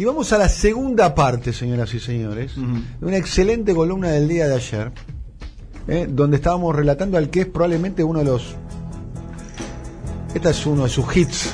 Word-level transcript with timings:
Y 0.00 0.04
vamos 0.06 0.32
a 0.32 0.38
la 0.38 0.48
segunda 0.48 1.14
parte, 1.14 1.52
señoras 1.52 1.92
y 1.92 2.00
señores, 2.00 2.52
de 2.56 3.04
una 3.06 3.18
excelente 3.18 3.74
columna 3.74 4.08
del 4.08 4.28
día 4.28 4.48
de 4.48 4.54
ayer, 4.54 4.92
eh, 5.88 6.06
donde 6.08 6.38
estábamos 6.38 6.74
relatando 6.74 7.18
al 7.18 7.28
que 7.28 7.40
es 7.42 7.46
probablemente 7.46 8.02
uno 8.02 8.20
de 8.20 8.24
los... 8.24 8.54
Este 10.34 10.48
es 10.48 10.64
uno 10.64 10.84
de 10.84 10.88
sus 10.88 11.14
hits, 11.14 11.50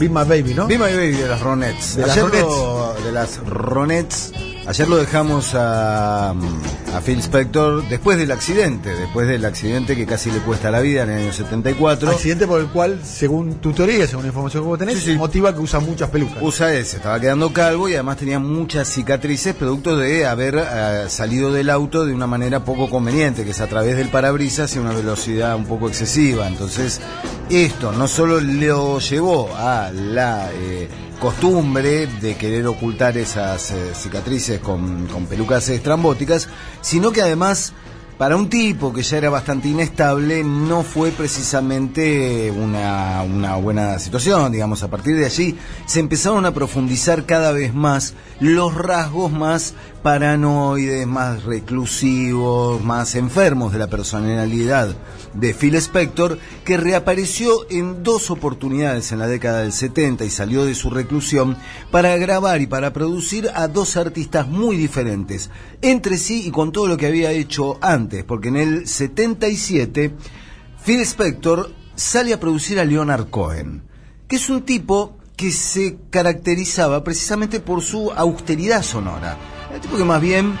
Be 0.00 0.08
My 0.08 0.24
Baby, 0.24 0.54
¿no? 0.54 0.66
Be 0.66 0.76
My 0.78 0.86
Baby 0.96 1.12
de 1.12 1.28
las 1.28 1.40
Ronettes. 1.40 1.94
De 1.94 2.06
las 2.08 2.18
Ronettes. 2.18 2.42
lo- 2.42 2.94
de 3.04 3.12
las 3.12 3.38
Ronettes. 3.46 4.32
Ayer 4.68 4.88
lo 4.88 4.96
dejamos 4.96 5.54
a, 5.54 6.30
a 6.30 7.00
Phil 7.04 7.20
Spector 7.20 7.88
después 7.88 8.18
del 8.18 8.32
accidente, 8.32 8.90
después 8.90 9.28
del 9.28 9.44
accidente 9.44 9.94
que 9.94 10.06
casi 10.06 10.28
le 10.32 10.38
cuesta 10.40 10.72
la 10.72 10.80
vida 10.80 11.04
en 11.04 11.10
el 11.10 11.22
año 11.22 11.32
74. 11.32 12.10
Accidente 12.10 12.48
por 12.48 12.60
el 12.60 12.66
cual, 12.66 13.00
según 13.04 13.54
tu 13.60 13.72
teoría, 13.72 14.08
según 14.08 14.24
la 14.24 14.28
información 14.28 14.64
que 14.64 14.68
vos 14.68 14.78
tenés, 14.78 14.98
Sí, 14.98 15.12
sí. 15.12 15.16
motiva 15.16 15.54
que 15.54 15.60
usa 15.60 15.78
muchas 15.78 16.10
pelucas. 16.10 16.38
Usa 16.42 16.74
ese, 16.74 16.96
estaba 16.96 17.20
quedando 17.20 17.52
calvo 17.52 17.88
y 17.88 17.94
además 17.94 18.16
tenía 18.16 18.40
muchas 18.40 18.88
cicatrices 18.88 19.54
producto 19.54 19.96
de 19.96 20.26
haber 20.26 20.56
eh, 20.58 21.04
salido 21.10 21.52
del 21.52 21.70
auto 21.70 22.04
de 22.04 22.12
una 22.12 22.26
manera 22.26 22.64
poco 22.64 22.90
conveniente, 22.90 23.44
que 23.44 23.52
es 23.52 23.60
a 23.60 23.68
través 23.68 23.96
del 23.96 24.08
parabrisas 24.08 24.74
y 24.74 24.80
una 24.80 24.90
velocidad 24.90 25.54
un 25.54 25.66
poco 25.66 25.86
excesiva. 25.86 26.48
Entonces, 26.48 27.00
esto 27.50 27.92
no 27.92 28.08
solo 28.08 28.40
lo 28.40 28.98
llevó 28.98 29.54
a 29.54 29.90
la 29.92 30.50
eh, 30.52 30.88
costumbre 31.20 32.06
de 32.06 32.36
querer 32.36 32.66
ocultar 32.66 33.16
esas 33.16 33.70
eh, 33.70 33.94
cicatrices 33.94 34.60
con, 34.60 35.06
con 35.06 35.26
pelucas 35.26 35.68
estrambóticas, 35.68 36.48
sino 36.80 37.12
que 37.12 37.22
además 37.22 37.72
para 38.18 38.36
un 38.36 38.48
tipo 38.48 38.94
que 38.94 39.02
ya 39.02 39.18
era 39.18 39.28
bastante 39.28 39.68
inestable, 39.68 40.42
no 40.42 40.82
fue 40.82 41.10
precisamente 41.10 42.50
una, 42.50 43.22
una 43.22 43.56
buena 43.56 43.98
situación, 43.98 44.50
digamos. 44.50 44.82
A 44.82 44.88
partir 44.88 45.16
de 45.16 45.26
allí 45.26 45.58
se 45.84 46.00
empezaron 46.00 46.46
a 46.46 46.54
profundizar 46.54 47.26
cada 47.26 47.52
vez 47.52 47.74
más 47.74 48.14
los 48.40 48.74
rasgos 48.74 49.30
más 49.30 49.74
paranoides, 50.06 51.04
más 51.04 51.42
reclusivos, 51.42 52.80
más 52.80 53.16
enfermos 53.16 53.72
de 53.72 53.80
la 53.80 53.88
personalidad 53.88 54.94
de 55.34 55.52
Phil 55.52 55.74
Spector, 55.74 56.38
que 56.64 56.76
reapareció 56.76 57.68
en 57.70 58.04
dos 58.04 58.30
oportunidades 58.30 59.10
en 59.10 59.18
la 59.18 59.26
década 59.26 59.62
del 59.62 59.72
70 59.72 60.24
y 60.24 60.30
salió 60.30 60.64
de 60.64 60.76
su 60.76 60.90
reclusión 60.90 61.56
para 61.90 62.16
grabar 62.18 62.60
y 62.60 62.68
para 62.68 62.92
producir 62.92 63.50
a 63.52 63.66
dos 63.66 63.96
artistas 63.96 64.46
muy 64.46 64.76
diferentes 64.76 65.50
entre 65.82 66.18
sí 66.18 66.46
y 66.46 66.52
con 66.52 66.70
todo 66.70 66.86
lo 66.86 66.96
que 66.96 67.08
había 67.08 67.32
hecho 67.32 67.76
antes, 67.80 68.22
porque 68.22 68.46
en 68.46 68.58
el 68.58 68.86
77 68.86 70.12
Phil 70.84 71.00
Spector 71.00 71.72
sale 71.96 72.32
a 72.32 72.38
producir 72.38 72.78
a 72.78 72.84
Leonard 72.84 73.28
Cohen, 73.28 73.82
que 74.28 74.36
es 74.36 74.48
un 74.50 74.62
tipo 74.62 75.16
que 75.34 75.50
se 75.50 75.98
caracterizaba 76.10 77.02
precisamente 77.02 77.58
por 77.58 77.82
su 77.82 78.12
austeridad 78.12 78.84
sonora. 78.84 79.55
Un 79.76 79.82
tipo 79.82 79.96
que 79.98 80.04
más 80.04 80.22
bien 80.22 80.58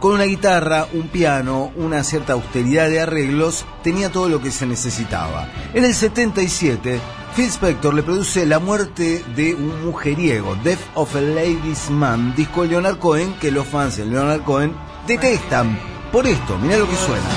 con 0.00 0.14
una 0.14 0.24
guitarra, 0.24 0.88
un 0.92 1.08
piano, 1.08 1.70
una 1.76 2.02
cierta 2.02 2.32
austeridad 2.32 2.88
de 2.88 3.00
arreglos, 3.00 3.64
tenía 3.84 4.10
todo 4.10 4.28
lo 4.28 4.40
que 4.40 4.50
se 4.50 4.66
necesitaba. 4.66 5.48
En 5.74 5.84
el 5.84 5.94
77, 5.94 7.00
Phil 7.36 7.46
Spector 7.46 7.94
le 7.94 8.02
produce 8.02 8.46
La 8.46 8.58
muerte 8.58 9.24
de 9.36 9.54
un 9.54 9.84
mujeriego, 9.84 10.56
Death 10.56 10.80
of 10.94 11.14
a 11.14 11.20
Ladies 11.20 11.88
Man, 11.90 12.34
disco 12.34 12.62
de 12.62 12.68
Leonard 12.68 12.98
Cohen, 12.98 13.34
que 13.40 13.52
los 13.52 13.66
fans 13.66 13.96
de 13.96 14.06
Leonard 14.06 14.42
Cohen 14.42 14.74
detestan. 15.06 15.78
Por 16.10 16.26
esto, 16.26 16.58
mirá 16.58 16.78
lo 16.78 16.88
que 16.88 16.96
suena. 16.96 17.28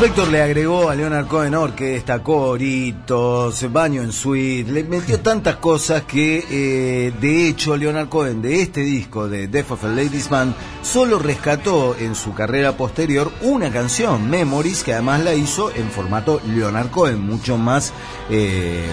Spector 0.00 0.28
le 0.28 0.40
agregó 0.40 0.88
a 0.88 0.94
Leonard 0.94 1.26
Cohen 1.26 1.54
orquesta, 1.54 2.22
coritos, 2.22 3.70
baño 3.70 4.00
en 4.00 4.12
suite, 4.12 4.72
le 4.72 4.82
metió 4.82 5.20
tantas 5.20 5.56
cosas 5.56 6.04
que 6.04 6.42
eh, 6.50 7.12
de 7.20 7.48
hecho 7.48 7.76
Leonard 7.76 8.08
Cohen 8.08 8.40
de 8.40 8.62
este 8.62 8.80
disco 8.80 9.28
de 9.28 9.46
Death 9.46 9.72
of 9.72 9.84
a 9.84 9.88
Ladies 9.88 10.30
Man 10.30 10.54
solo 10.80 11.18
rescató 11.18 11.94
en 11.98 12.14
su 12.14 12.32
carrera 12.32 12.78
posterior 12.78 13.30
una 13.42 13.70
canción, 13.70 14.30
Memories, 14.30 14.84
que 14.84 14.94
además 14.94 15.22
la 15.22 15.34
hizo 15.34 15.70
en 15.70 15.90
formato 15.90 16.40
Leonard 16.46 16.90
Cohen, 16.90 17.20
mucho 17.20 17.58
más 17.58 17.92
eh, 18.30 18.88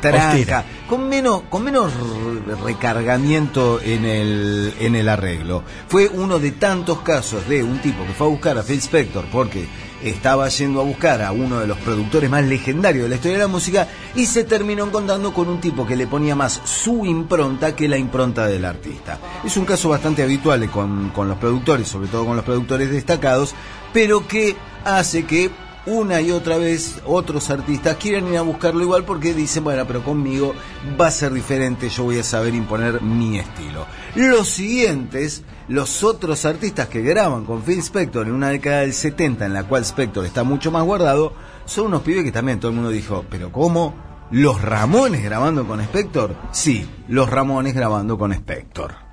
tranca, 0.00 0.64
con 0.88 1.08
menos, 1.08 1.42
con 1.48 1.62
menos 1.64 1.92
re- 1.94 2.54
recargamiento 2.64 3.80
en 3.82 4.04
el, 4.04 4.74
en 4.80 4.94
el 4.94 5.08
arreglo. 5.08 5.62
Fue 5.88 6.08
uno 6.08 6.38
de 6.38 6.52
tantos 6.52 7.00
casos 7.00 7.48
de 7.48 7.62
un 7.62 7.78
tipo 7.80 8.04
que 8.06 8.12
fue 8.12 8.26
a 8.26 8.30
buscar 8.30 8.58
a 8.58 8.62
Phil 8.62 8.78
Spector 8.78 9.24
porque 9.32 9.66
estaba 10.02 10.48
yendo 10.48 10.80
a 10.80 10.84
buscar 10.84 11.20
a 11.20 11.30
uno 11.32 11.60
de 11.60 11.66
los 11.66 11.76
productores 11.78 12.30
más 12.30 12.42
legendarios 12.44 13.02
de 13.04 13.08
la 13.10 13.14
historia 13.16 13.36
de 13.36 13.42
la 13.44 13.48
música 13.48 13.86
y 14.14 14.24
se 14.26 14.44
terminó 14.44 14.86
encontrando 14.86 15.34
con 15.34 15.48
un 15.48 15.60
tipo 15.60 15.86
que 15.86 15.94
le 15.96 16.06
ponía 16.06 16.34
más 16.34 16.60
su 16.64 17.04
impronta 17.04 17.76
que 17.76 17.86
la 17.88 17.98
impronta 17.98 18.46
del 18.46 18.64
artista. 18.64 19.18
Es 19.44 19.56
un 19.58 19.66
caso 19.66 19.90
bastante 19.90 20.22
habitual 20.22 20.70
con, 20.70 21.10
con 21.10 21.28
los 21.28 21.36
productores, 21.36 21.86
sobre 21.86 22.08
todo 22.08 22.24
con 22.24 22.36
los 22.36 22.44
productores 22.46 22.90
destacados, 22.90 23.54
pero 23.92 24.26
que 24.26 24.56
hace 24.84 25.24
que 25.26 25.50
una 25.90 26.20
y 26.20 26.30
otra 26.30 26.56
vez 26.56 27.00
otros 27.04 27.50
artistas 27.50 27.96
quieren 27.96 28.28
ir 28.28 28.38
a 28.38 28.42
buscarlo 28.42 28.82
igual 28.82 29.04
porque 29.04 29.34
dicen, 29.34 29.64
bueno, 29.64 29.84
pero 29.86 30.04
conmigo 30.04 30.54
va 30.98 31.08
a 31.08 31.10
ser 31.10 31.32
diferente, 31.32 31.88
yo 31.88 32.04
voy 32.04 32.18
a 32.18 32.22
saber 32.22 32.54
imponer 32.54 33.02
mi 33.02 33.38
estilo. 33.38 33.86
Los 34.14 34.48
siguientes, 34.48 35.42
los 35.68 36.04
otros 36.04 36.44
artistas 36.44 36.88
que 36.88 37.02
graban 37.02 37.44
con 37.44 37.62
Phil 37.62 37.80
Spector 37.80 38.26
en 38.26 38.34
una 38.34 38.50
década 38.50 38.80
del 38.80 38.94
70 38.94 39.46
en 39.46 39.52
la 39.52 39.64
cual 39.64 39.82
Spector 39.82 40.24
está 40.24 40.44
mucho 40.44 40.70
más 40.70 40.84
guardado, 40.84 41.32
son 41.64 41.86
unos 41.86 42.02
pibes 42.02 42.24
que 42.24 42.32
también 42.32 42.60
todo 42.60 42.70
el 42.70 42.76
mundo 42.76 42.90
dijo, 42.90 43.24
pero 43.28 43.50
¿cómo? 43.50 43.94
¿Los 44.30 44.62
Ramones 44.62 45.24
grabando 45.24 45.66
con 45.66 45.80
Spector? 45.80 46.36
Sí, 46.52 46.88
los 47.08 47.28
Ramones 47.28 47.74
grabando 47.74 48.16
con 48.16 48.32
Spector. 48.32 49.09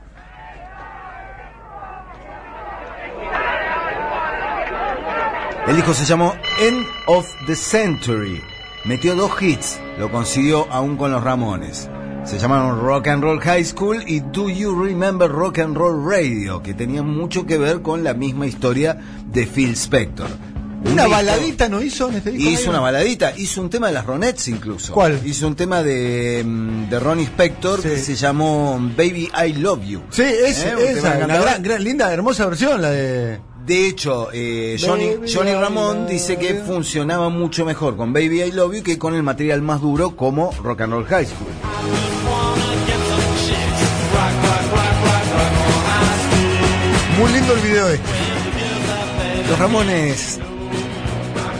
El 5.68 5.76
disco 5.76 5.94
se 5.94 6.06
llamó 6.06 6.34
End 6.62 6.86
of 7.08 7.28
the 7.46 7.56
Century. 7.56 8.42
Metió 8.86 9.16
dos 9.16 9.32
hits, 9.42 9.80
lo 10.00 10.10
consiguió 10.10 10.68
aún 10.72 10.96
con 10.96 11.12
los 11.12 11.24
Ramones. 11.24 11.90
Se 12.24 12.40
llamaron 12.40 12.80
Rock 12.82 13.08
and 13.08 13.24
Roll 13.24 13.40
High 13.42 13.66
School 13.66 14.04
y 14.08 14.20
Do 14.20 14.50
You 14.50 14.82
Remember 14.84 15.30
Rock 15.30 15.60
and 15.60 15.76
Roll 15.76 16.06
Radio, 16.10 16.62
que 16.62 16.74
tenían 16.74 17.08
mucho 17.08 17.46
que 17.46 17.58
ver 17.58 17.82
con 17.82 18.04
la 18.04 18.14
misma 18.14 18.48
historia 18.48 18.98
de 19.26 19.46
Phil 19.46 19.72
Spector. 19.76 20.28
Un 20.86 20.94
Una 20.94 21.04
disco- 21.04 21.10
baladita 21.18 21.70
no 21.70 21.82
hizo 21.82 22.10
en 22.10 22.16
este 22.16 22.32
disco. 22.32 22.50
Hizo 22.50 22.70
una 22.70 22.80
baladita, 22.80 23.34
hizo 23.36 23.62
un 23.62 23.70
tema 23.70 23.88
de 23.88 23.94
las 23.94 24.06
Ronettes 24.06 24.48
incluso. 24.48 24.94
¿Cuál? 24.94 25.20
Hizo 25.26 25.48
un 25.48 25.56
tema 25.56 25.84
de, 25.84 26.44
mm, 26.46 26.90
de 26.90 27.00
Ronnie 27.00 27.26
Spector 27.26 27.82
Sí. 27.82 27.90
que 27.90 27.98
se 27.98 28.16
llamó 28.16 28.78
Baby 28.96 29.30
I 29.48 29.54
Love 29.54 29.84
You. 29.86 30.02
Sí, 30.12 30.22
es, 30.24 30.64
Eh, 30.64 30.76
esa, 30.98 31.18
una 31.26 31.38
gran, 31.40 31.62
gran- 31.64 31.84
linda, 31.84 32.14
hermosa 32.14 32.46
versión, 32.46 32.82
la 32.82 32.92
de... 32.92 33.40
De 33.68 33.86
hecho, 33.86 34.30
eh, 34.32 34.78
Johnny, 34.80 35.10
Johnny 35.32 35.54
Ramón 35.54 36.08
dice 36.08 36.38
que 36.38 36.56
funcionaba 36.56 37.28
mucho 37.28 37.66
mejor 37.66 37.98
con 37.98 38.14
Baby 38.14 38.42
I 38.44 38.52
Love 38.52 38.76
You 38.78 38.84
que 38.84 38.98
con 38.98 39.14
el 39.14 39.24
material 39.24 39.62
más 39.62 39.82
duro 39.82 40.16
como 40.16 40.52
Rock 40.64 40.82
and 40.82 40.94
Roll 40.94 41.06
High 41.06 41.26
School. 41.26 41.52
Muy 47.20 47.32
lindo 47.32 47.54
el 47.54 47.60
video 47.62 47.90
este. 47.90 48.06
Los 49.50 49.60
Ramones. 49.60 50.40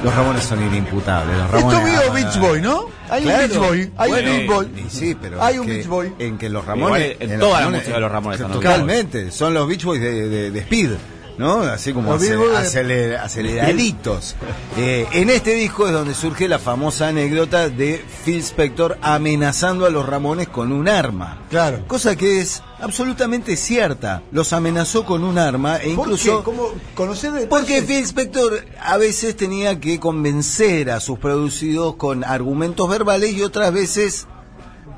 Los 0.04 0.16
Ramones 0.16 0.44
son 0.44 0.62
inimputables. 0.62 1.36
Los 1.36 1.46
Esto 1.46 1.58
Ramones, 1.72 1.86
vio 1.92 2.02
ah, 2.08 2.14
Beach 2.14 2.38
Boy, 2.40 2.62
¿no? 2.62 2.86
Hay 3.10 3.24
Claro. 3.24 3.44
un 3.44 3.50
Beach 3.50 3.60
Boy, 3.60 3.92
hay 3.98 4.10
Bueno, 4.12 4.30
un 4.32 4.38
Beach 4.38 4.50
Boy. 4.50 4.68
y 4.86 4.90
sí, 4.90 5.18
pero 5.20 5.42
hay 5.44 5.58
un 5.58 5.66
que- 5.66 5.74
Beach 5.74 5.88
Boy. 5.88 6.14
En 6.20 6.38
que 6.38 6.50
los 6.50 6.66
Ramones. 6.66 7.14
Igual 7.16 7.18
en 7.32 7.40
los 7.40 7.40
toda 7.40 7.60
la 7.62 7.66
Ramones- 7.66 7.78
música 7.80 7.94
de 7.96 8.02
los 8.02 8.12
Ramones 8.12 8.40
son 8.40 8.52
los 8.52 8.62
Totalmente. 8.62 9.32
Son 9.32 9.54
los 9.54 9.68
Beach 9.68 9.84
Boys 9.84 10.02
de, 10.02 10.30
de- 10.30 10.52
de 10.52 10.60
Speed. 10.60 10.90
¿No? 11.38 11.62
Así 11.62 11.94
como 11.94 12.12
Los 12.14 12.22
Beach 12.22 12.32
ace- 12.32 12.38
Boys 12.38 12.52
de- 12.52 12.58
aceler- 12.80 13.18
aceleraditos. 13.22 14.36
Eh, 14.78 15.08
en 15.12 15.30
este 15.30 15.54
disco 15.54 15.86
es 15.88 15.94
donde 15.94 16.14
surge 16.14 16.48
la 16.48 16.60
famosa 16.60 17.10
anécdota 17.10 17.70
de 17.70 18.04
Phil 18.26 18.40
Spector 18.40 18.98
amenazando 19.02 19.86
a 19.86 19.90
los 19.90 20.06
Ramones 20.06 20.48
con 20.48 20.72
un 20.72 20.88
arma. 20.90 21.42
Claro. 21.50 21.84
Cosa 21.88 22.16
que 22.16 22.42
es 22.42 22.64
absolutamente 22.80 23.56
cierta. 23.56 24.24
Los 24.32 24.52
amenazó 24.54 25.06
con 25.06 25.24
un 25.24 25.38
arma 25.38 25.78
e 25.78 25.94
¿Por 25.96 26.06
incluso. 26.08 26.40
qué? 26.40 26.44
¿Cómo 26.44 26.70
conocer? 26.96 27.48
Porque 27.50 27.82
Phil 27.84 28.04
Spector 28.04 28.66
a 28.82 28.98
veces 28.98 29.36
tenía 29.38 29.80
que 29.80 30.00
convencer 30.00 30.90
a 30.92 31.00
sus 31.00 31.20
producidos 31.20 31.96
con 31.96 32.24
argumentos 32.24 32.90
verbales 32.90 33.34
y 33.34 33.44
otras 33.44 33.72
veces 33.72 34.28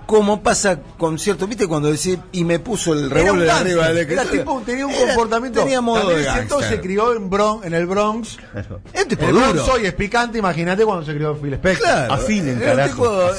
como 0.10 0.42
pasa 0.42 0.80
con 0.98 1.20
cierto, 1.20 1.46
¿viste 1.46 1.68
cuando 1.68 1.92
decís 1.92 2.18
y 2.32 2.44
me 2.44 2.58
puso 2.58 2.94
el 2.94 3.12
revólver 3.12 3.48
arriba 3.48 3.90
de 3.90 4.12
Era 4.12 4.26
tipo, 4.26 4.60
tenía 4.66 4.88
un 4.88 4.94
comportamiento. 4.94 5.62
Tenía 5.62 5.82
modo 5.82 6.10
de 6.10 6.26
se 6.68 6.82
crió 6.82 7.16
en, 7.16 7.30
Bronx, 7.30 7.64
en 7.64 7.76
el 7.76 7.86
Bronx. 7.86 8.40
Claro. 8.52 8.82
Es 8.92 9.08
tipo 9.08 9.26
el 9.26 9.34
duro. 9.34 9.54
Bronx 9.54 9.70
hoy 9.70 9.86
es 9.86 9.94
picante, 9.94 10.40
imagínate 10.40 10.84
cuando 10.84 11.06
se 11.06 11.14
crió 11.14 11.36
Phil 11.36 11.54
Spector. 11.54 11.86
Claro. 11.86 12.14
Afinen, 12.14 12.60
carajo. 12.60 13.30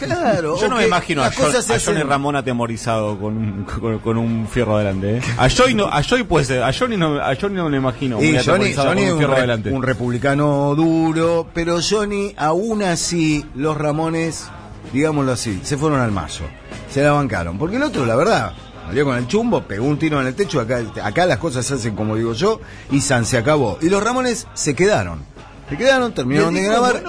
Claro. 0.00 0.60
Yo 0.60 0.68
no 0.68 0.78
me 0.78 0.86
imagino 0.88 1.22
a, 1.22 1.30
John, 1.30 1.54
a 1.54 1.78
Johnny 1.78 2.02
Ramón 2.02 2.34
atemorizado 2.34 3.20
con 3.20 3.36
un, 3.36 3.64
con, 3.64 3.98
con 4.00 4.18
un 4.18 4.48
fierro 4.48 4.74
adelante. 4.74 5.18
¿eh? 5.18 5.20
A 5.38 5.48
Joy 5.48 5.74
no, 5.74 5.86
a 5.86 6.02
Joy 6.02 6.24
puede 6.24 6.44
ser, 6.44 6.64
a 6.64 6.72
Johnny 6.72 6.96
no, 6.96 7.20
a 7.20 7.36
Johnny 7.40 7.54
no 7.54 7.68
me 7.68 7.76
imagino. 7.76 8.20
Y 8.20 8.36
Johnny, 8.44 8.74
Johnny 8.74 9.04
es 9.04 9.12
un, 9.12 9.20
re, 9.20 9.70
un 9.70 9.82
republicano 9.84 10.74
duro, 10.74 11.46
pero 11.54 11.78
Johnny 11.88 12.34
aún 12.36 12.82
así 12.82 13.46
los 13.54 13.76
Ramones 13.76 14.48
digámoslo 14.92 15.32
así, 15.32 15.60
se 15.62 15.76
fueron 15.76 16.00
al 16.00 16.12
mazo. 16.12 16.44
Se 16.90 17.02
la 17.02 17.12
bancaron. 17.12 17.58
Porque 17.58 17.76
el 17.76 17.82
otro, 17.82 18.06
la 18.06 18.16
verdad, 18.16 18.52
salió 18.86 19.04
con 19.04 19.16
el 19.16 19.26
chumbo, 19.26 19.62
pegó 19.62 19.86
un 19.86 19.98
tiro 19.98 20.20
en 20.20 20.26
el 20.26 20.34
techo, 20.34 20.60
acá, 20.60 20.80
acá 21.02 21.26
las 21.26 21.38
cosas 21.38 21.66
se 21.66 21.74
hacen 21.74 21.94
como 21.94 22.16
digo 22.16 22.32
yo, 22.32 22.60
y 22.90 23.00
San 23.00 23.24
se 23.24 23.38
acabó. 23.38 23.78
Y 23.80 23.88
los 23.88 24.02
Ramones 24.02 24.46
se 24.54 24.74
quedaron. 24.74 25.24
Se 25.68 25.76
quedaron, 25.76 26.12
terminaron 26.14 26.54
de 26.54 26.62
grabar. 26.62 27.02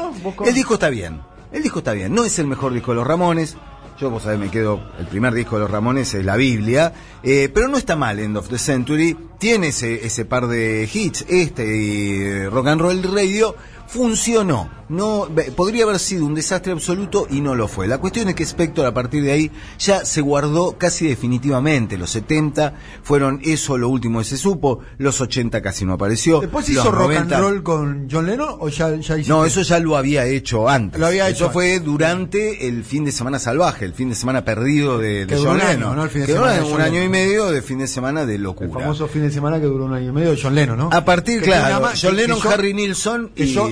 el 0.45 0.53
disco 0.53 0.75
está 0.75 0.89
bien. 0.89 1.21
El 1.51 1.63
disco 1.63 1.79
está 1.79 1.93
bien. 1.93 2.13
No 2.13 2.23
es 2.23 2.39
el 2.39 2.47
mejor 2.47 2.73
disco 2.73 2.91
de 2.91 2.95
los 2.95 3.07
Ramones. 3.07 3.55
Yo, 3.99 4.09
vos 4.09 4.23
sabés, 4.23 4.39
me 4.39 4.49
quedo. 4.49 4.79
El 4.99 5.07
primer 5.07 5.33
disco 5.33 5.55
de 5.55 5.61
los 5.61 5.71
Ramones 5.71 6.13
es 6.13 6.25
la 6.25 6.35
Biblia. 6.35 6.93
Eh, 7.23 7.49
pero 7.53 7.67
no 7.67 7.77
está 7.77 7.95
mal 7.95 8.19
End 8.19 8.37
of 8.37 8.49
the 8.49 8.57
Century. 8.57 9.17
Tiene 9.39 9.69
ese, 9.69 10.05
ese 10.05 10.25
par 10.25 10.47
de 10.47 10.89
hits, 10.91 11.25
este 11.27 11.65
y 11.65 12.47
Rock 12.47 12.67
and 12.67 12.81
Roll 12.81 13.03
Radio 13.03 13.55
funcionó. 13.87 14.76
No, 14.89 15.27
podría 15.55 15.83
haber 15.83 15.99
sido 15.99 16.25
un 16.25 16.35
desastre 16.35 16.71
absoluto 16.71 17.27
y 17.29 17.41
no 17.41 17.55
lo 17.55 17.67
fue. 17.67 17.87
La 17.87 17.97
cuestión 17.97 18.29
es 18.29 18.35
que 18.35 18.43
Spector 18.43 18.85
a 18.85 18.93
partir 18.93 19.23
de 19.23 19.31
ahí 19.31 19.51
ya 19.79 20.05
se 20.05 20.21
guardó 20.21 20.77
casi 20.77 21.07
definitivamente. 21.07 21.97
Los 21.97 22.11
70 22.11 22.73
fueron 23.03 23.41
eso 23.43 23.77
lo 23.77 23.89
último 23.89 24.19
que 24.19 24.25
se 24.25 24.37
supo, 24.37 24.79
los 24.97 25.19
80 25.19 25.61
casi 25.61 25.85
no 25.85 25.93
apareció. 25.93 26.39
¿Después 26.39 26.69
hizo 26.69 26.91
rock 26.91 27.15
and 27.17 27.31
roll 27.33 27.63
con 27.63 28.07
John 28.09 28.25
Lennon 28.27 28.55
o 28.59 28.69
ya, 28.69 28.95
ya 28.95 29.17
hizo 29.17 29.29
No, 29.29 29.45
eso 29.45 29.61
ya 29.61 29.79
lo 29.79 29.97
había 29.97 30.25
hecho 30.25 30.69
antes. 30.69 30.99
Lo 30.99 31.07
había 31.07 31.27
hecho 31.29 31.45
eso 31.45 31.51
fue 31.51 31.79
durante 31.79 32.67
el 32.67 32.83
fin 32.83 33.05
de 33.05 33.11
semana 33.11 33.39
salvaje, 33.39 33.85
el 33.85 33.93
fin 33.93 34.09
de 34.09 34.15
semana 34.15 34.45
perdido 34.45 34.97
de, 34.97 35.27
John 35.29 35.57
Lennon. 35.57 35.95
¿no? 35.95 36.07
fin 36.09 36.21
de 36.21 36.27
semana 36.27 36.65
un 36.65 36.81
año 36.81 37.03
y 37.03 37.09
medio 37.09 37.47
de 37.47 37.61
fin 37.61 37.79
de 37.79 37.87
semana 37.87 38.25
de 38.25 38.37
locura. 38.37 38.67
El 38.67 38.73
famoso 38.73 39.07
fin 39.07 39.23
de 39.23 39.31
semana 39.31 39.59
que 39.59 39.65
duró 39.65 39.85
un 39.85 39.93
año 39.93 40.09
y 40.09 40.13
medio 40.13 40.31
de 40.31 40.39
John 40.41 40.55
Lennon, 40.55 40.77
¿no? 40.77 40.89
A 40.91 41.03
partir, 41.03 41.41
claro, 41.41 41.89
John 42.01 42.15
Lennon, 42.15 42.39
Harry 42.47 42.73
Nilsson 42.73 43.31
y... 43.35 43.47
Yo, 43.47 43.69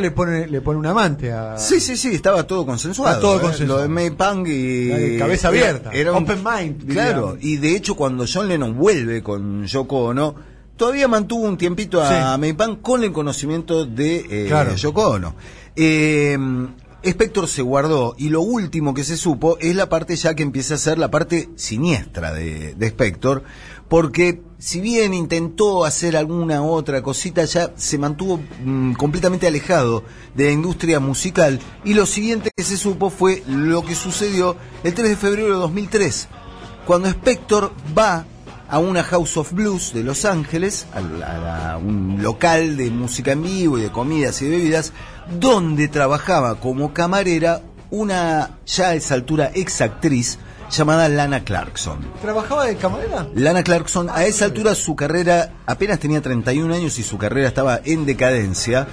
le 0.00 0.10
pone, 0.10 0.46
le 0.58 0.62
pone 0.62 0.78
un 0.78 0.86
amante 0.86 1.32
a... 1.32 1.56
Sí, 1.56 1.78
sí, 1.78 1.96
sí, 1.96 2.14
estaba 2.14 2.42
todo 2.42 2.66
consensuado. 2.66 3.20
todo 3.20 3.36
¿eh? 3.38 3.40
consensuado. 3.40 3.76
Lo 3.76 3.82
de 3.82 3.88
May 3.88 4.10
Pang 4.10 4.44
y... 4.44 5.16
Cabeza 5.16 5.48
abierta. 5.48 5.90
Era, 5.92 6.12
Open 6.12 6.42
mind. 6.42 6.92
Claro, 6.92 7.36
y 7.40 7.58
de 7.58 7.76
hecho 7.76 7.94
cuando 7.94 8.24
John 8.32 8.48
Lennon 8.48 8.76
vuelve 8.76 9.22
con 9.22 9.64
Yoko 9.66 10.06
Ono, 10.06 10.34
todavía 10.76 11.06
mantuvo 11.06 11.46
un 11.46 11.56
tiempito 11.56 12.02
a 12.02 12.36
May 12.38 12.54
Pang 12.54 12.80
con 12.82 13.04
el 13.04 13.12
conocimiento 13.12 13.86
de 13.86 14.48
eh, 14.48 14.76
Yoko 14.76 15.10
Ono. 15.10 15.34
Eh, 15.76 16.36
Spector 17.08 17.48
se 17.48 17.62
guardó 17.62 18.14
y 18.18 18.28
lo 18.28 18.40
último 18.40 18.94
que 18.94 19.04
se 19.04 19.16
supo 19.16 19.58
es 19.60 19.74
la 19.74 19.88
parte 19.88 20.16
ya 20.16 20.34
que 20.34 20.42
empieza 20.42 20.74
a 20.74 20.78
ser 20.78 20.98
la 20.98 21.10
parte 21.10 21.48
siniestra 21.56 22.32
de, 22.32 22.74
de 22.74 22.86
Spector, 22.86 23.44
porque 23.88 24.42
si 24.58 24.80
bien 24.80 25.14
intentó 25.14 25.84
hacer 25.84 26.16
alguna 26.16 26.62
otra 26.62 27.02
cosita, 27.02 27.44
ya 27.44 27.72
se 27.76 27.96
mantuvo 27.96 28.40
mm, 28.64 28.92
completamente 28.94 29.46
alejado 29.46 30.04
de 30.34 30.46
la 30.46 30.52
industria 30.52 31.00
musical. 31.00 31.60
Y 31.84 31.94
lo 31.94 32.04
siguiente 32.04 32.50
que 32.54 32.64
se 32.64 32.76
supo 32.76 33.08
fue 33.10 33.42
lo 33.46 33.84
que 33.84 33.94
sucedió 33.94 34.56
el 34.82 34.94
3 34.94 35.10
de 35.10 35.16
febrero 35.16 35.54
de 35.54 35.60
2003, 35.60 36.28
cuando 36.86 37.08
Spector 37.08 37.72
va 37.96 38.26
a 38.68 38.78
una 38.78 39.02
House 39.02 39.36
of 39.38 39.52
Blues 39.52 39.92
de 39.94 40.02
Los 40.02 40.24
Ángeles, 40.24 40.86
a, 40.92 41.78
un 41.78 42.18
local 42.20 42.76
de 42.76 42.90
música 42.90 43.32
en 43.32 43.42
vivo 43.42 43.78
y 43.78 43.82
de 43.82 43.90
comidas 43.90 44.42
y 44.42 44.48
bebidas, 44.48 44.92
donde 45.30 45.88
trabajaba 45.88 46.60
como 46.60 46.92
camarera 46.92 47.62
una 47.90 48.58
ya 48.66 48.90
a 48.90 48.94
esa 48.94 49.14
altura 49.14 49.50
ex 49.54 49.80
actriz 49.80 50.38
llamada 50.70 51.08
Lana 51.08 51.44
Clarkson. 51.44 51.98
¿Trabajaba 52.20 52.66
de 52.66 52.76
camarera? 52.76 53.26
Lana 53.34 53.62
Clarkson, 53.62 54.10
a 54.10 54.24
esa 54.24 54.46
altura 54.46 54.74
su 54.74 54.96
carrera 54.96 55.52
apenas 55.66 55.98
tenía 55.98 56.20
31 56.20 56.74
años 56.74 56.98
y 56.98 57.02
su 57.02 57.18
carrera 57.18 57.48
estaba 57.48 57.80
en 57.84 58.04
decadencia, 58.06 58.86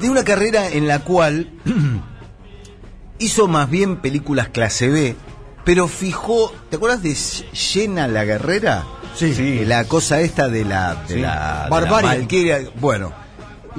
de 0.00 0.10
una 0.10 0.24
carrera 0.24 0.68
en 0.68 0.86
la 0.86 1.00
cual 1.00 1.50
hizo 3.18 3.48
más 3.48 3.70
bien 3.70 3.96
películas 4.00 4.48
clase 4.48 4.88
B, 4.88 5.16
pero 5.64 5.88
fijó, 5.88 6.52
¿te 6.68 6.76
acuerdas 6.76 7.02
de 7.02 7.14
Llena 7.14 8.08
la 8.08 8.24
Guerrera? 8.24 8.84
Sí. 9.14 9.34
sí. 9.34 9.64
La 9.64 9.84
cosa 9.84 10.20
esta 10.20 10.48
de 10.48 10.64
la, 10.64 11.04
de 11.06 11.18
la, 11.18 11.68
Valkyria. 11.70 12.60
Bueno, 12.80 13.12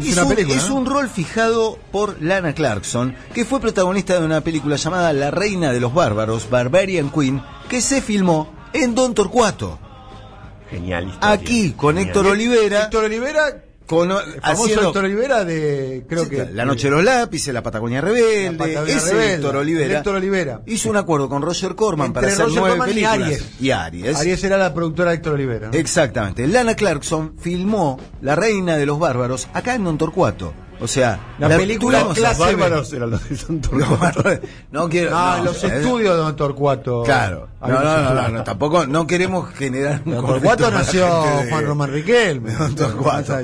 es, 0.01 0.69
un, 0.69 0.86
rol 0.86 1.10
fijado 1.10 1.78
por 1.92 2.22
Lana 2.22 2.54
Clarkson, 2.54 3.16
que 3.34 3.45
fue 3.45 3.60
protagonista 3.60 4.19
de 4.19 4.25
una 4.25 4.42
película 4.42 4.75
llamada 4.75 5.13
La 5.13 5.31
Reina 5.31 5.72
de 5.72 5.80
los 5.80 5.94
Bárbaros, 5.94 6.50
Barbarian 6.50 7.10
Queen, 7.10 7.42
que 7.69 7.81
se 7.81 8.01
filmó 8.01 8.54
en 8.74 8.95
Don 8.95 9.13
Torcuato. 9.13 9.80
Genial. 10.69 11.18
Aquí, 11.22 11.74
con 11.74 11.98
Héctor 11.98 12.28
Olivera. 12.28 12.84
Héctor 12.84 13.06
Olivera, 13.06 13.63
con, 13.95 14.12
el 14.12 14.42
famoso 14.42 14.81
Héctor 14.81 15.06
Olivera 15.06 15.45
de 15.45 16.06
creo 16.07 16.28
que 16.28 16.50
La 16.51 16.66
Noche 16.66 16.90
de 16.90 16.95
los 16.95 17.04
Lápices, 17.04 17.54
La 17.54 17.63
Patagonia 17.63 18.01
Rebelde, 18.01 18.68
ese 18.88 19.36
Héctor 19.36 19.57
Olivera, 19.57 19.98
Héctor 19.98 20.16
Olivera 20.16 20.62
hizo 20.66 20.90
un 20.90 20.98
acuerdo 20.98 21.30
con 21.30 21.42
Roger 21.42 21.75
Corman 21.75 22.13
para 22.13 22.28
hacer 22.28 22.48
nueve 22.54 22.80
películas 22.86 23.19
y 23.19 23.24
Aries. 23.24 23.50
y 23.60 23.72
Aries. 23.72 24.18
Aries 24.18 24.44
era 24.44 24.57
la 24.57 24.74
productora 24.74 25.12
de 25.12 25.18
Héctor 25.18 25.34
Olivera. 25.34 25.69
Exactamente. 25.74 26.48
Lana 26.48 26.75
Clarkson 26.75 27.36
filmó 27.40 28.00
La 28.22 28.36
Reina 28.36 28.78
de 28.78 28.86
los 28.86 29.00
Bárbaros 29.00 29.48
acá 29.54 29.75
en 29.75 29.84
Don 29.84 29.98
Torcuato. 29.98 30.54
O 30.84 30.88
sea, 30.88 31.36
la, 31.39 31.48
película 31.48 32.06
clase 32.13 32.42
bárbaros 32.42 32.92
eran 32.92 33.12
los 33.12 33.30
de 33.30 33.36
Don 33.38 33.62
Torcuato. 33.62 34.24
No, 34.72 34.89
quiero. 34.89 35.12
No, 35.12 35.44
los 35.46 35.63
estudios 35.63 36.16
de 36.16 36.22
Don 36.22 36.36
Torcuato. 36.36 37.04
Claro. 37.04 37.48
No, 37.62 37.80
no, 37.81 38.13
no, 38.13 38.28
no, 38.30 38.44
tampoco, 38.44 38.86
no 38.86 39.07
queremos 39.07 39.50
generar 39.54 40.01
un 40.06 40.16
Don 40.16 40.25
Torcuato 40.25 40.69
nació 40.72 41.07
Juan 41.50 41.66
Román 41.66 41.92
Riquelme. 41.92 42.51
Don 42.51 42.75
Torcuato. 42.75 43.38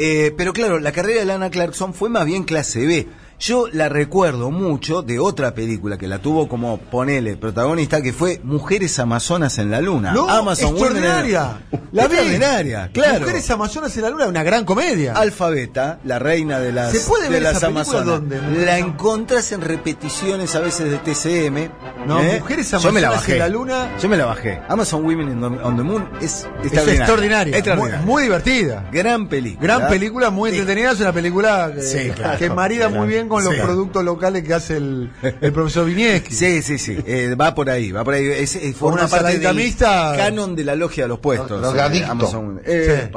Eh, 0.00 0.32
pero 0.36 0.52
claro, 0.52 0.78
la 0.78 0.92
carrera 0.92 1.18
de 1.18 1.26
Lana 1.26 1.50
Clarkson 1.50 1.92
fue 1.92 2.08
más 2.08 2.24
bien 2.24 2.44
clase 2.44 2.86
B. 2.86 3.08
Yo 3.40 3.68
la 3.72 3.88
recuerdo 3.88 4.50
mucho 4.50 5.02
de 5.02 5.20
otra 5.20 5.54
película 5.54 5.96
que 5.96 6.08
la 6.08 6.18
tuvo 6.18 6.48
como, 6.48 6.78
ponele, 6.78 7.36
protagonista, 7.36 8.02
que 8.02 8.12
fue 8.12 8.40
Mujeres 8.42 8.98
Amazonas 8.98 9.58
en 9.58 9.70
la 9.70 9.80
Luna. 9.80 10.12
No, 10.12 10.28
Amazon 10.28 10.70
extraordinaria. 10.70 11.60
La 11.92 12.04
extraordinaria, 12.04 12.90
claro. 12.92 13.20
Mujeres 13.20 13.48
Amazonas 13.50 13.96
en 13.96 14.02
la 14.02 14.10
Luna, 14.10 14.26
una 14.26 14.42
gran 14.42 14.64
comedia. 14.64 15.12
Alfabeta, 15.12 16.00
la 16.02 16.18
reina 16.18 16.58
de 16.58 16.72
las, 16.72 16.92
¿Se 16.92 17.08
puede 17.08 17.28
ver 17.28 17.42
las 17.42 17.62
Amazonas. 17.62 18.06
Dónde? 18.06 18.40
La 18.64 18.78
encontras 18.78 19.52
en 19.52 19.60
repeticiones 19.60 20.56
a 20.56 20.60
veces 20.60 20.90
de 20.90 20.98
TCM. 20.98 21.70
No, 22.08 22.20
¿eh? 22.20 22.40
Mujeres 22.40 22.74
Amazonas 22.74 23.28
en 23.28 23.38
la 23.38 23.48
Luna. 23.48 23.96
Yo 24.02 24.08
me 24.08 24.16
la 24.16 24.26
bajé. 24.26 24.60
Amazon 24.68 25.04
Women 25.04 25.44
on 25.44 25.76
the 25.76 25.82
Moon 25.84 26.08
es 26.20 26.48
extraordinaria. 26.64 27.52
Es 27.52 27.58
extraordinaria. 27.58 28.02
Muy, 28.04 28.24
divertida. 28.24 28.88
Gran 28.90 29.28
película. 29.28 29.62
Gran 29.62 29.88
película, 29.88 30.30
muy 30.30 30.50
entretenida. 30.50 30.90
Es 30.90 31.00
una 31.00 31.12
película 31.12 31.72
que, 31.72 32.14
que 32.36 32.50
marida 32.50 32.88
muy 32.88 33.06
bien 33.06 33.27
con 33.28 33.44
los 33.44 33.54
productos 33.54 34.04
locales 34.04 34.44
que 34.44 34.54
hace 34.54 34.76
el, 34.76 35.10
el 35.40 35.52
profesor 35.52 35.86
Vinieski. 35.86 36.34
Sí, 36.34 36.62
sí, 36.62 36.78
sí. 36.78 36.96
Eh, 37.06 37.34
va 37.34 37.54
por 37.54 37.70
ahí, 37.70 37.92
va 37.92 38.04
por 38.04 38.14
ahí. 38.14 38.26
Es, 38.26 38.56
es 38.56 38.76
forma 38.76 39.02
una 39.02 39.08
parte 39.08 39.38
del 39.38 39.54
mixta, 39.54 40.14
canon 40.16 40.56
de 40.56 40.64
la 40.64 40.74
logia 40.74 41.04
de 41.04 41.08
los 41.08 41.18
puestos. 41.18 41.60
Los, 41.60 41.74
eh, 41.74 42.04
Amazon. 42.04 42.60
Eh, 42.64 43.10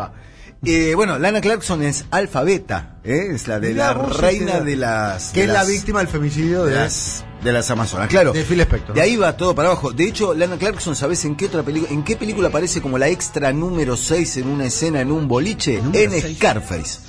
eh, 0.64 0.94
bueno, 0.94 1.18
Lana 1.18 1.42
Clarkson 1.42 1.82
es 1.82 2.06
alfabeta, 2.12 2.98
¿eh? 3.04 3.30
es 3.32 3.48
la 3.48 3.60
de 3.60 3.74
la 3.74 3.94
reina 3.96 4.60
de 4.60 4.76
las. 4.76 5.32
Que 5.32 5.44
es 5.44 5.50
la 5.50 5.64
víctima 5.64 6.00
del 6.00 6.08
femicidio 6.08 6.66
de, 6.66 6.76
las, 6.76 7.26
de 7.44 7.52
las 7.52 7.72
Amazonas, 7.72 8.08
claro. 8.10 8.32
De 8.32 8.44
Phil 8.44 8.62
Spector. 8.62 8.94
De 8.94 9.02
ahí 9.02 9.16
va 9.16 9.36
todo 9.36 9.56
para 9.56 9.70
abajo. 9.70 9.92
De 9.92 10.08
hecho, 10.08 10.36
Lana 10.36 10.58
Clarkson, 10.58 10.96
¿sabes 10.96 11.26
en 11.26 11.36
qué 11.36 11.48
otra 11.48 11.64
película, 11.64 11.92
en 11.92 12.04
qué 12.04 12.16
película 12.16 12.50
aparece 12.50 12.80
como 12.80 13.00
la 13.00 13.08
extra 13.08 13.52
número 13.52 13.98
6 13.98 14.38
en 14.38 14.50
una 14.50 14.66
escena 14.66 15.02
en 15.02 15.12
un 15.12 15.28
boliche? 15.28 15.82
en 15.94 16.36
Scarface. 16.36 17.00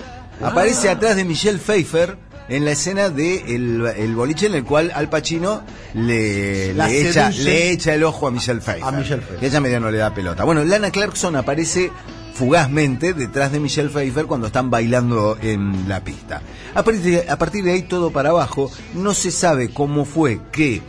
Aparece 0.43 0.89
ah. 0.89 0.93
atrás 0.93 1.17
de 1.17 1.27
Michelle 1.27 1.59
Pfeiffer 1.59 2.17
en 2.53 2.65
la 2.65 2.73
escena 2.73 3.09
de 3.09 3.55
el, 3.55 4.15
boliche 4.15 4.47
en 4.47 4.55
el 4.55 4.65
cual 4.65 4.93
Al 4.95 5.09
Pacino 5.09 5.63
le, 5.95 6.75
le 6.75 7.09
echa, 7.09 7.31
le 7.31 7.71
echa 7.71 7.95
el 7.95 8.05
ojo 8.05 8.27
a 8.27 8.31
Michelle 8.31 8.61
Pfeiffer. 8.61 8.85
A 8.85 8.93
Michelle 8.93 9.23
Pfeiffer. 9.23 9.39
Que 9.39 9.47
ella 9.47 9.61
medio 9.61 9.81
no 9.81 9.91
le 9.91 9.99
da 9.99 10.13
pelota. 10.13 10.45
Bueno, 10.45 10.63
Lana 10.63 10.91
Clarkson 10.91 11.35
aparece 11.37 11.91
fugazmente 12.35 13.15
detrás 13.15 13.53
de 13.53 13.61
Michelle 13.61 13.89
Pfeiffer 13.89 14.27
cuando 14.27 14.49
están 14.49 14.71
bailando 14.71 15.39
en 15.41 15.89
la 15.89 16.05
pista. 16.05 16.43
A 16.75 16.83
partir 16.83 17.03
de, 17.03 17.31
a 17.31 17.39
partir 17.39 17.65
de 17.65 17.73
ahí 17.73 17.83
todo 17.83 18.11
para 18.11 18.31
abajo, 18.31 18.71
no 18.95 19.15
se 19.15 19.31
sabe 19.31 19.71
cómo 19.71 20.05
fue 20.05 20.41
que 20.51 20.83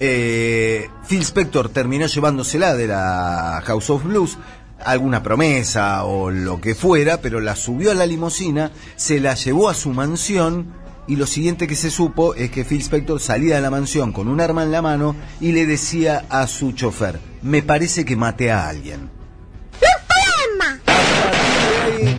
eh, 0.00 0.88
Phil 1.08 1.22
Spector 1.22 1.68
terminó 1.68 2.06
llevándosela 2.06 2.74
de 2.74 2.86
la 2.86 3.62
House 3.64 3.90
of 3.90 4.04
Blues, 4.04 4.38
alguna 4.84 5.22
promesa 5.22 6.04
o 6.04 6.30
lo 6.30 6.60
que 6.60 6.74
fuera, 6.74 7.20
pero 7.20 7.40
la 7.40 7.54
subió 7.54 7.90
a 7.90 7.94
la 7.94 8.06
limusina, 8.06 8.70
se 8.96 9.20
la 9.20 9.34
llevó 9.34 9.68
a 9.68 9.74
su 9.74 9.90
mansión 9.90 10.81
y 11.06 11.16
lo 11.16 11.26
siguiente 11.26 11.66
que 11.66 11.74
se 11.74 11.90
supo 11.90 12.34
es 12.34 12.50
que 12.50 12.64
Phil 12.64 12.80
Spector 12.80 13.20
salía 13.20 13.56
de 13.56 13.62
la 13.62 13.70
mansión 13.70 14.12
con 14.12 14.28
un 14.28 14.40
arma 14.40 14.62
en 14.62 14.72
la 14.72 14.82
mano 14.82 15.16
y 15.40 15.52
le 15.52 15.66
decía 15.66 16.26
a 16.28 16.46
su 16.46 16.72
chofer, 16.72 17.18
me 17.42 17.62
parece 17.62 18.04
que 18.04 18.16
maté 18.16 18.50
a 18.50 18.68
alguien. 18.68 19.10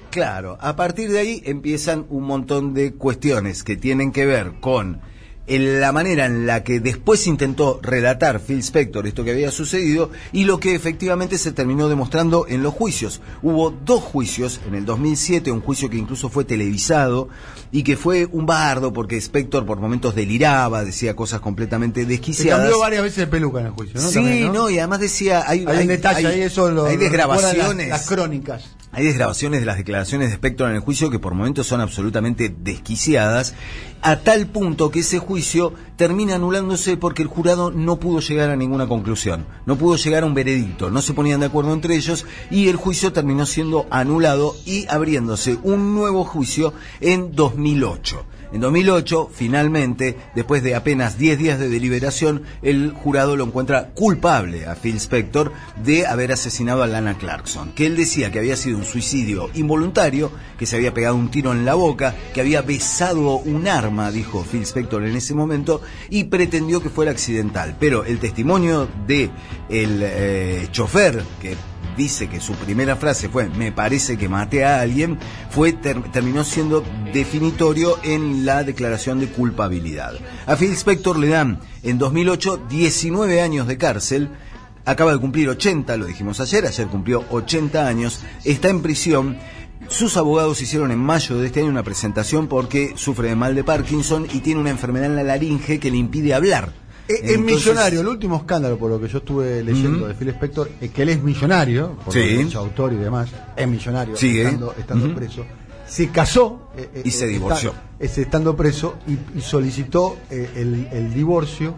claro, 0.09 0.57
a 0.61 0.75
partir 0.75 1.09
de 1.11 1.19
ahí 1.19 1.41
empiezan 1.45 2.05
un 2.09 2.23
montón 2.23 2.73
de 2.73 2.93
cuestiones 2.93 3.63
que 3.63 3.77
tienen 3.77 4.11
que 4.11 4.25
ver 4.25 4.53
con 4.59 5.01
en 5.45 5.81
la 5.81 5.91
manera 5.91 6.25
en 6.25 6.47
la 6.47 6.63
que 6.63 6.79
después 6.79 7.27
intentó 7.27 7.79
relatar 7.81 8.39
Phil 8.39 8.59
Spector 8.59 9.07
esto 9.07 9.23
que 9.23 9.31
había 9.31 9.51
sucedido 9.51 10.09
y 10.31 10.45
lo 10.45 10.59
que 10.59 10.73
efectivamente 10.73 11.37
se 11.37 11.51
terminó 11.51 11.89
demostrando 11.89 12.45
en 12.47 12.63
los 12.63 12.73
juicios. 12.73 13.21
Hubo 13.41 13.71
dos 13.71 14.01
juicios 14.01 14.61
en 14.67 14.75
el 14.75 14.85
2007, 14.85 15.51
un 15.51 15.61
juicio 15.61 15.89
que 15.89 15.97
incluso 15.97 16.29
fue 16.29 16.45
televisado 16.45 17.27
y 17.71 17.83
que 17.83 17.97
fue 17.97 18.27
un 18.31 18.45
bardo 18.45 18.93
porque 18.93 19.17
Spector 19.17 19.65
por 19.65 19.79
momentos 19.79 20.15
deliraba, 20.15 20.85
decía 20.85 21.15
cosas 21.15 21.41
completamente 21.41 22.05
desquiciadas. 22.05 22.61
Se 22.61 22.63
cambió 22.63 22.79
varias 22.79 23.03
veces 23.03 23.17
de 23.17 23.27
peluca 23.27 23.59
en 23.59 23.65
el 23.67 23.71
juicio, 23.73 23.99
¿no? 23.99 24.07
Sí, 24.07 24.49
¿no? 24.51 24.69
y 24.69 24.79
además 24.79 25.01
decía... 25.01 25.43
Hay, 25.45 25.65
hay, 25.67 25.87
detalle, 25.87 26.27
ahí 26.27 26.41
eso 26.41 26.71
lo, 26.71 26.85
hay 26.85 26.97
desgrabaciones. 26.97 27.89
Las, 27.89 27.99
las 27.99 28.07
crónicas. 28.07 28.63
Hay 28.95 29.03
desgrabaciones 29.05 29.59
de 29.59 29.65
las 29.65 29.77
declaraciones 29.77 30.29
de 30.29 30.35
Spector 30.35 30.69
en 30.69 30.75
el 30.75 30.81
juicio 30.81 31.09
que 31.09 31.17
por 31.17 31.33
momentos 31.33 31.65
son 31.65 31.81
absolutamente 31.81 32.53
desquiciadas, 32.55 33.55
a 34.03 34.17
tal 34.17 34.45
punto 34.45 34.91
que 34.91 34.99
ese 34.99 35.17
juicio 35.17 35.73
termina 35.95 36.35
anulándose 36.35 36.97
porque 36.97 37.21
el 37.21 37.27
jurado 37.27 37.71
no 37.71 37.99
pudo 37.99 38.19
llegar 38.19 38.49
a 38.49 38.55
ninguna 38.55 38.87
conclusión, 38.87 39.45
no 39.65 39.77
pudo 39.77 39.95
llegar 39.95 40.23
a 40.23 40.25
un 40.25 40.33
veredicto, 40.33 40.89
no 40.89 41.01
se 41.01 41.13
ponían 41.13 41.39
de 41.41 41.47
acuerdo 41.47 41.73
entre 41.73 41.95
ellos 41.95 42.25
y 42.49 42.67
el 42.67 42.75
juicio 42.75 43.13
terminó 43.13 43.45
siendo 43.45 43.85
anulado 43.89 44.55
y 44.65 44.87
abriéndose 44.87 45.57
un 45.63 45.93
nuevo 45.93 46.23
juicio 46.23 46.73
en 47.01 47.35
2008. 47.35 48.25
En 48.53 48.61
2008, 48.61 49.31
finalmente, 49.33 50.15
después 50.35 50.61
de 50.61 50.75
apenas 50.75 51.17
10 51.17 51.39
días 51.39 51.59
de 51.59 51.69
deliberación, 51.69 52.43
el 52.61 52.91
jurado 52.91 53.35
lo 53.35 53.45
encuentra 53.45 53.89
culpable 53.95 54.67
a 54.67 54.75
Phil 54.75 54.97
Spector 54.97 55.51
de 55.83 56.05
haber 56.05 56.31
asesinado 56.31 56.83
a 56.83 56.87
Lana 56.87 57.17
Clarkson, 57.17 57.71
que 57.73 57.87
él 57.87 57.95
decía 57.97 58.31
que 58.31 58.37
había 58.37 58.55
sido 58.55 58.77
un 58.77 58.85
suicidio 58.85 59.49
involuntario, 59.55 60.31
que 60.59 60.67
se 60.67 60.75
había 60.75 60.93
pegado 60.93 61.15
un 61.15 61.31
tiro 61.31 61.51
en 61.51 61.65
la 61.65 61.73
boca, 61.73 62.13
que 62.35 62.41
había 62.41 62.61
besado 62.61 63.37
un 63.37 63.67
arma, 63.67 64.11
dijo 64.11 64.43
Phil 64.43 64.61
Spector 64.61 65.03
en 65.03 65.15
ese 65.15 65.33
momento, 65.33 65.81
y 66.09 66.25
pretendió 66.25 66.81
que 66.81 66.89
fuera 66.89 67.11
accidental. 67.11 67.75
Pero 67.79 68.05
el 68.05 68.19
testimonio 68.19 68.87
de 69.07 69.29
el 69.69 69.99
eh, 70.01 70.67
chofer 70.71 71.23
que 71.41 71.55
dice 71.97 72.27
que 72.27 72.39
su 72.39 72.53
primera 72.53 72.95
frase 72.95 73.29
fue 73.29 73.49
me 73.49 73.71
parece 73.71 74.17
que 74.17 74.29
maté 74.29 74.65
a 74.65 74.81
alguien, 74.81 75.17
fue 75.49 75.73
terminó 75.73 76.43
siendo 76.43 76.83
definitorio 77.13 77.99
en 78.03 78.45
la 78.45 78.63
declaración 78.63 79.19
de 79.19 79.27
culpabilidad. 79.27 80.13
A 80.45 80.55
Phil 80.55 80.71
Spector 80.73 81.17
le 81.17 81.29
dan 81.29 81.59
en 81.83 81.97
2008 81.97 82.65
19 82.69 83.41
años 83.41 83.67
de 83.67 83.77
cárcel, 83.77 84.29
acaba 84.85 85.13
de 85.13 85.19
cumplir 85.19 85.49
80, 85.49 85.97
lo 85.97 86.05
dijimos 86.05 86.39
ayer, 86.39 86.65
ayer 86.65 86.87
cumplió 86.87 87.25
80 87.29 87.87
años, 87.87 88.21
está 88.43 88.69
en 88.69 88.81
prisión. 88.81 89.37
Sus 89.87 90.17
abogados 90.17 90.61
hicieron 90.61 90.91
en 90.91 90.99
mayo 90.99 91.37
de 91.37 91.47
este 91.47 91.59
año 91.59 91.69
una 91.69 91.83
presentación 91.83 92.47
porque 92.47 92.93
sufre 92.95 93.29
de 93.29 93.35
mal 93.35 93.55
de 93.55 93.63
Parkinson 93.63 94.27
y 94.31 94.39
tiene 94.39 94.59
una 94.59 94.69
enfermedad 94.69 95.07
en 95.07 95.15
la 95.15 95.23
laringe 95.23 95.79
que 95.79 95.91
le 95.91 95.97
impide 95.97 96.33
hablar. 96.33 96.73
Es, 97.07 97.37
millonario, 97.37 97.99
el 97.99 98.07
último 98.07 98.37
escándalo 98.37 98.77
por 98.77 98.89
lo 98.89 98.99
que 98.99 99.09
yo 99.09 99.17
estuve 99.17 99.61
leyendo 99.61 100.07
de 100.07 100.13
Phil 100.13 100.29
Spector 100.29 100.71
es 100.79 100.91
que 100.91 101.01
él 101.01 101.09
es 101.09 101.21
millonario, 101.21 101.97
por 102.03 102.13
sí. 102.13 102.49
autor 102.55 102.93
y 102.93 102.95
demás, 102.95 103.29
es 103.57 103.67
millonario 103.67 104.15
estando, 104.15 104.73
estando 104.77 105.13
preso. 105.13 105.45
Se 105.85 106.09
casó 106.09 106.69
eh, 106.77 106.89
eh, 106.95 107.01
y 107.03 107.11
se 107.11 107.27
divorció. 107.27 107.73
estando 107.99 108.55
preso 108.55 108.95
y, 109.05 109.41
solicitó 109.41 110.17
eh, 110.29 110.49
el, 110.55 110.87
el 110.91 111.13
divorcio 111.13 111.75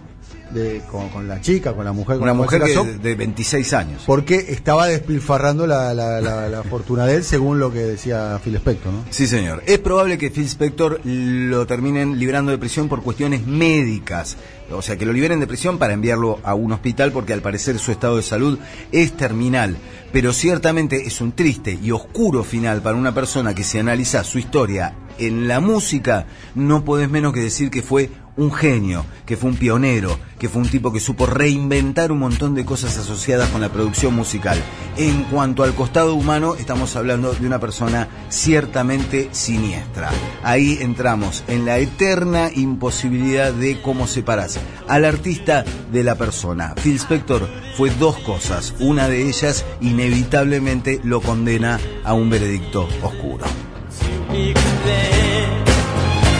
de, 0.51 0.82
con, 0.91 1.27
la 1.27 1.41
chica, 1.41 1.74
con 1.74 1.86
la 1.86 1.91
mujer. 1.91 2.17
Con 2.17 2.24
Una 2.24 2.34
mujer 2.34 2.63
de 2.63 3.15
26 3.15 3.74
años. 3.74 4.03
Porque 4.05 4.36
estaba 4.50 4.88
despilfarrando 4.88 5.67
la, 5.67 5.94
la, 5.94 6.63
fortuna 6.70 7.05
de 7.05 7.15
él, 7.15 7.24
según 7.24 7.60
lo 7.60 7.72
que 7.72 7.79
decía 7.79 8.39
Phil 8.44 8.55
Spector, 8.55 8.94
¿no? 8.94 9.05
Sí, 9.10 9.27
señor. 9.27 9.63
Es 9.65 9.79
probable 9.79 10.17
que 10.17 10.29
Phil 10.29 10.46
Spector 10.46 11.01
lo 11.03 11.65
terminen 11.65 12.20
librando 12.20 12.51
de 12.51 12.58
prisión 12.58 12.88
por 12.88 13.01
cuestiones 13.01 13.46
médicas. 13.46 14.38
O 14.72 14.82
sea, 14.82 14.98
que 14.98 15.05
lo 15.05 15.13
liberen 15.13 15.39
de 15.39 15.48
prisión 15.48 15.77
para 15.77 15.94
enviarlo 15.94 16.39
a 16.44 16.55
un 16.55 16.72
hospital 16.72 17.12
porque 17.12 17.34
al 17.34 17.41
parecer 17.41 17.77
su 17.77 17.91
estado 17.91 18.17
de 18.17 18.24
salud 18.24 18.58
es 18.91 19.15
terminal. 19.15 19.77
Pero 20.12 20.34
ciertamente 20.34 21.05
es 21.05 21.22
un 21.22 21.34
triste 21.34 21.77
y 21.82 21.91
oscuro 21.91 22.44
final 22.44 22.82
para 22.82 22.98
una 22.98 23.13
persona 23.13 23.53
que 23.53 23.63
si 23.63 23.77
analiza 23.77 24.24
su 24.24 24.39
historia 24.39 24.96
en 25.17 25.48
la 25.48 25.60
música, 25.60 26.25
no 26.55 26.84
puedes 26.84 27.10
menos 27.10 27.34
que 27.34 27.41
decir 27.41 27.70
que 27.70 27.82
fue 27.82 28.10
un 28.37 28.51
genio, 28.51 29.05
que 29.25 29.37
fue 29.37 29.49
un 29.49 29.55
pionero, 29.55 30.17
que 30.39 30.49
fue 30.49 30.61
un 30.61 30.69
tipo 30.69 30.91
que 30.91 30.99
supo 30.99 31.25
reinventar 31.25 32.11
un 32.11 32.19
montón 32.19 32.53
de 32.55 32.65
cosas 32.65 32.97
asociadas 32.97 33.49
con 33.49 33.61
la 33.61 33.69
producción 33.69 34.13
musical. 34.13 34.61
En 34.97 35.23
cuanto 35.23 35.63
al 35.63 35.73
costado 35.73 36.15
humano, 36.15 36.55
estamos 36.55 36.95
hablando 36.95 37.33
de 37.33 37.47
una 37.47 37.59
persona 37.59 38.07
ciertamente 38.29 39.29
siniestra. 39.31 40.09
Ahí 40.43 40.77
entramos 40.81 41.43
en 41.47 41.65
la 41.65 41.79
eterna 41.79 42.49
imposibilidad 42.53 43.53
de 43.53 43.81
cómo 43.81 44.07
separarse 44.07 44.59
al 44.87 45.05
artista 45.05 45.63
de 45.91 46.03
la 46.03 46.15
persona. 46.15 46.75
Phil 46.75 46.97
Spector 46.97 47.47
fue 47.77 47.89
dos 47.91 48.17
cosas, 48.17 48.73
una 48.79 49.07
de 49.07 49.27
ellas 49.27 49.65
inevitablemente 49.81 50.99
lo 51.03 51.21
condena 51.21 51.79
a 52.03 52.13
un 52.13 52.29
veredicto 52.29 52.87
oscuro. 53.01 53.45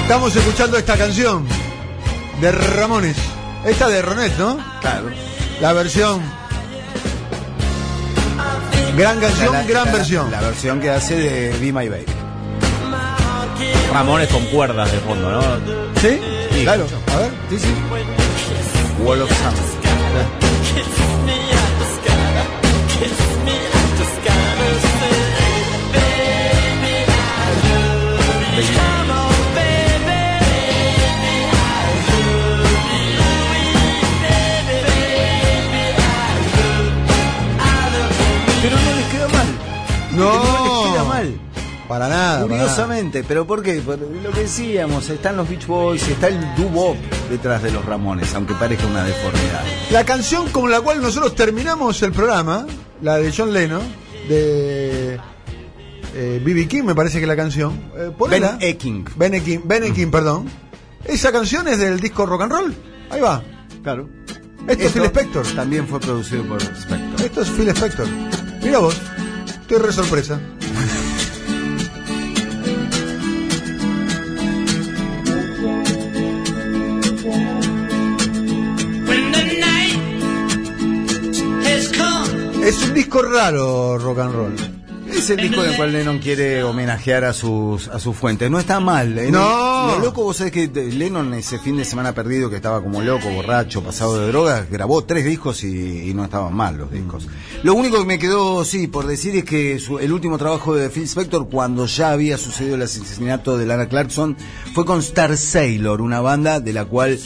Estamos 0.04 0.36
escuchando 0.36 0.78
esta 0.78 0.98
canción 0.98 1.48
de 2.42 2.52
Ramones. 2.52 3.18
Esta 3.66 3.88
de 3.88 4.02
Ronet, 4.02 4.38
¿no? 4.38 4.58
Claro. 4.82 5.10
La 5.62 5.74
versión. 5.74 6.22
Gran 8.98 9.20
canción, 9.20 9.56
gran 9.68 9.92
versión. 9.92 10.32
La 10.32 10.42
versión 10.42 10.80
que 10.80 10.90
hace 10.90 11.16
de 11.16 11.50
Be 11.60 11.72
My 11.74 11.90
Baby. 11.90 12.06
Ramones 13.92 14.30
con 14.30 14.46
cuerdas 14.46 14.92
de 14.92 15.00
fondo, 15.00 15.32
¿no? 15.32 15.42
¿Sí? 16.02 16.20
claro. 16.64 16.86
A 17.14 17.18
ver, 17.18 17.32
sí, 17.50 17.60
sí. 17.60 17.74
Wall 19.04 19.22
of 19.22 19.30
Sound. 19.30 19.86
No, 40.16 41.06
mal. 41.06 41.40
Para 41.88 42.10
nada. 42.10 42.42
Curiosamente, 42.42 43.24
pero 43.24 43.46
¿por 43.46 43.62
qué? 43.62 43.76
Por 43.76 44.00
lo 44.00 44.32
que 44.32 44.42
decíamos, 44.42 45.08
están 45.10 45.38
los 45.38 45.48
Beach 45.48 45.68
Boys, 45.68 46.08
está 46.08 46.30
el 46.30 46.40
doo 46.56 46.96
detrás 47.30 47.62
de 47.62 47.72
los 47.72 47.86
Ramones, 47.86 48.34
aunque 48.34 48.56
parezca 48.56 48.88
una 48.88 49.04
deformidad. 49.04 49.62
La 49.92 50.04
canción 50.04 50.50
con 50.50 50.72
la 50.72 50.82
cual 50.82 51.02
nosotros 51.02 51.36
terminamos 51.36 52.02
el 52.02 52.12
programa, 52.12 52.66
la 53.02 53.18
de 53.18 53.32
John 53.32 53.54
Lennon, 53.54 53.84
de 54.28 55.20
B.B. 56.16 56.62
Eh, 56.62 56.68
King, 56.68 56.84
me 56.84 56.96
parece 56.96 57.20
que 57.20 57.28
la 57.28 57.36
canción. 57.36 57.74
Eh, 57.96 58.12
ben 58.30 58.44
Eking. 58.60 59.06
Ben 59.16 59.36
Eking, 59.36 59.62
ben 59.66 59.84
Eking, 59.84 60.10
perdón. 60.10 60.50
Esa 61.04 61.32
canción 61.32 61.68
es 61.68 61.78
del 61.78 62.00
disco 62.00 62.26
Rock 62.26 62.44
and 62.44 62.52
Roll. 62.52 62.76
Ahí 63.12 63.22
va. 63.22 63.44
Claro. 63.84 64.10
Esto, 64.68 64.86
es 64.86 64.92
Phil 64.92 65.04
Spector. 65.04 65.46
También 65.56 65.88
fue 65.88 66.00
producido 66.00 66.44
por 66.46 66.62
Spector. 66.62 67.22
Esto 67.26 67.42
es 67.42 67.50
Phil 67.50 67.70
Spector. 67.70 68.08
Mira 68.64 68.80
vos. 68.80 69.00
Estoy 69.68 69.80
re 69.80 69.92
sorpresa. 69.92 70.40
Es 82.64 82.84
un 82.84 82.94
disco 82.94 83.24
raro, 83.24 83.98
rock 83.98 84.20
and 84.20 84.34
roll. 84.36 84.75
Es 85.18 85.30
el 85.30 85.38
disco 85.38 85.64
en 85.64 85.72
el 85.72 85.78
cual 85.78 85.94
Lennon 85.94 86.20
quiere 86.20 86.64
homenajear 86.64 87.24
a 87.24 87.34
sus 87.34 87.88
a 87.88 88.00
sus 88.00 88.16
fuentes. 88.16 88.52
No 88.52 88.60
está 88.60 88.80
mal. 88.80 89.18
¿eh? 89.18 89.32
No. 89.32 89.88
Lo 89.88 90.00
loco, 90.00 90.24
vos 90.24 90.38
sabés 90.38 90.52
que 90.52 90.68
Lennon 90.68 91.34
ese 91.34 91.58
fin 91.58 91.78
de 91.78 91.86
semana 91.86 92.14
perdido 92.14 92.50
que 92.50 92.58
estaba 92.58 92.82
como 92.82 93.02
loco, 93.02 93.30
borracho, 93.30 93.82
pasado 93.82 94.20
de 94.20 94.28
drogas, 94.28 94.70
grabó 94.70 95.04
tres 95.04 95.26
discos 95.26 95.64
y, 95.64 96.14
no 96.14 96.26
estaban 96.26 96.54
mal 96.54 96.78
los 96.78 96.92
discos. 96.92 97.28
Lo 97.64 97.74
único 97.74 98.00
que 98.00 98.06
me 98.06 98.20
quedó, 98.20 98.64
sí, 98.64 98.88
por 98.88 99.08
decir 99.08 99.36
es 99.36 99.44
que 99.44 99.80
el 100.02 100.14
último 100.14 100.38
trabajo 100.38 100.76
de 100.76 100.90
Phil 100.90 101.04
Spector, 101.04 101.50
cuando 101.50 101.86
ya 101.86 102.12
había 102.12 102.38
sucedido 102.38 102.76
el 102.76 102.82
asesinato 102.82 103.58
de 103.58 103.66
Lana 103.66 103.88
Clarkson, 103.88 104.38
fue 104.74 104.86
con 104.86 105.00
Star 105.00 105.36
Sailor, 105.38 106.02
una 106.02 106.22
banda 106.22 106.60
de 106.60 106.74
la 106.74 106.86
cual 106.86 107.20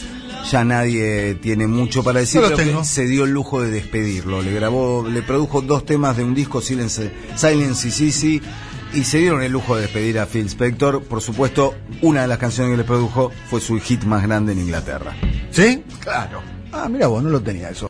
ya 0.49 0.63
nadie 0.63 1.35
tiene 1.35 1.67
mucho 1.67 2.03
para 2.03 2.19
decir, 2.19 2.41
pero 2.55 2.83
se 2.83 3.05
dio 3.05 3.25
el 3.25 3.31
lujo 3.31 3.61
de 3.61 3.71
despedirlo. 3.71 4.41
Le 4.41 4.51
grabó, 4.51 5.07
le 5.07 5.21
produjo 5.21 5.61
dos 5.61 5.85
temas 5.85 6.17
de 6.17 6.23
un 6.23 6.33
disco, 6.33 6.61
Silence, 6.61 7.11
Silence 7.35 7.87
y 7.87 7.91
Sisi, 7.91 8.41
y 8.93 9.03
se 9.03 9.19
dieron 9.19 9.43
el 9.43 9.51
lujo 9.51 9.75
de 9.75 9.83
despedir 9.83 10.19
a 10.19 10.25
Phil 10.25 10.47
Spector. 10.47 11.03
Por 11.03 11.21
supuesto, 11.21 11.75
una 12.01 12.21
de 12.21 12.27
las 12.27 12.37
canciones 12.37 12.71
que 12.73 12.77
le 12.77 12.83
produjo 12.83 13.31
fue 13.49 13.61
su 13.61 13.79
hit 13.79 14.03
más 14.03 14.23
grande 14.23 14.53
en 14.53 14.59
Inglaterra. 14.59 15.15
¿Sí? 15.51 15.83
Claro. 15.99 16.41
Ah, 16.71 16.87
mira 16.89 17.07
vos, 17.07 17.23
no 17.23 17.29
lo 17.29 17.41
tenía 17.41 17.69
eso. 17.69 17.87